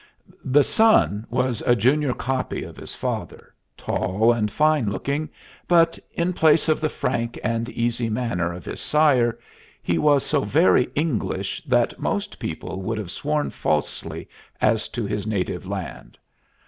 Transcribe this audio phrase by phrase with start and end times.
[0.43, 5.29] The son was a junior copy of his father, tall and fine looking,
[5.67, 9.37] but, in place of the frank and easy manner of his sire,
[9.83, 14.27] he was so very English that most people would have sworn falsely
[14.59, 16.17] as to his native land.